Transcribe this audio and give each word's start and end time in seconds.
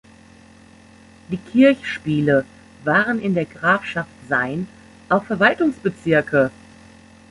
Die 1.29 1.37
Kirchspiele 1.37 2.43
waren 2.83 3.19
in 3.21 3.35
der 3.35 3.45
Grafschaft 3.45 4.09
Sayn 4.27 4.67
auch 5.09 5.25
Verwaltungsbezirke. 5.25 6.49